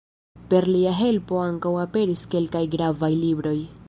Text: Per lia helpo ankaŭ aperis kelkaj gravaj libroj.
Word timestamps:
Per 0.53 0.65
lia 0.75 0.93
helpo 1.01 1.37
ankaŭ 1.41 1.73
aperis 1.83 2.27
kelkaj 2.35 2.63
gravaj 2.77 3.11
libroj. 3.25 3.57